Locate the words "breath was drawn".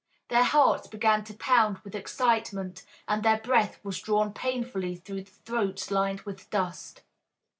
3.37-4.33